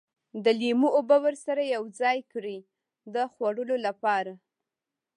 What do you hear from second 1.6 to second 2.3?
یوځای